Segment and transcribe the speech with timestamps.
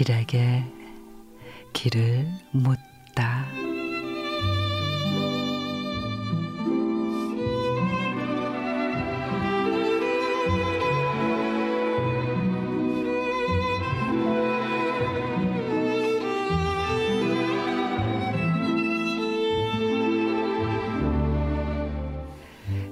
[0.00, 0.64] 길에게
[1.74, 2.89] 길을 묻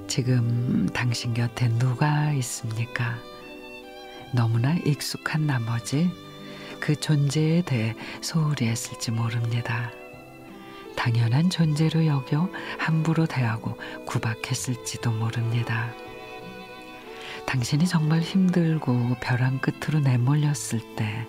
[0.09, 3.19] 지금 당신 곁에 누가 있습니까?
[4.33, 6.11] 너무나 익숙한 나머지
[6.81, 9.93] 그 존재에 대해 소홀히 했을지 모릅니다.
[10.97, 13.77] 당연한 존재로 여겨 함부로 대하고
[14.07, 15.93] 구박했을지도 모릅니다.
[17.47, 21.27] 당신이 정말 힘들고 벼랑 끝으로 내몰렸을 때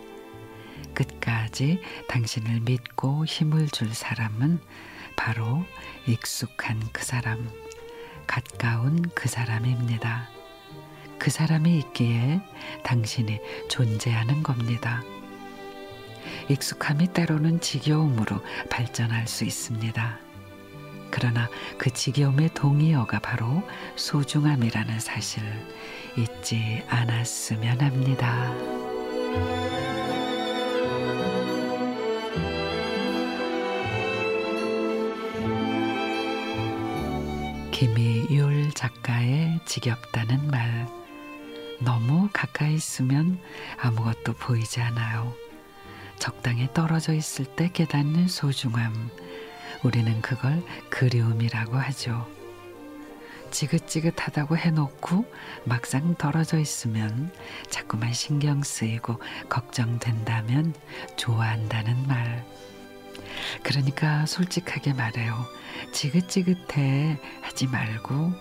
[0.93, 4.59] 끝까지 당신을 믿고 힘을 줄 사람은
[5.15, 5.65] 바로
[6.07, 7.49] 익숙한 그 사람,
[8.29, 10.29] 가까운 그 사람입니다.
[11.17, 12.39] 그 사람이 있기에
[12.83, 15.01] 당신이 존재하는 겁니다.
[16.47, 20.19] 익숙함이 때로는 지겨움으로 발전할 수 있습니다.
[21.09, 23.63] 그러나 그 지겨움의 동의어가 바로
[23.95, 25.43] 소중함이라는 사실
[26.15, 29.88] 잊지 않았으면 합니다.
[37.79, 40.85] 김희율 작가의 지겹다는 말.
[41.79, 43.39] 너무 가까이 있으면
[43.79, 45.33] 아무것도 보이지 않아요.
[46.17, 49.09] 적당히 떨어져 있을 때 깨닫는 소중함.
[49.81, 52.27] 우리는 그걸 그리움이라고 하죠.
[53.49, 57.31] 지긋지긋하다고 해놓고 막상 떨어져 있으면
[57.69, 60.73] 자꾸만 신경 쓰이고 걱정된다면
[61.15, 62.45] 좋아한다는 말.
[63.63, 65.45] 그러니까 솔직하게 말해요.
[65.91, 68.33] 지긋지긋해 하지 말고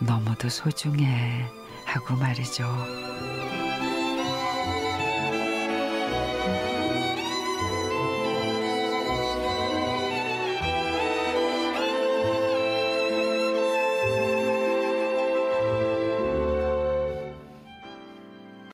[0.00, 1.44] 너무도 소중해
[1.84, 3.43] 하고 말이죠.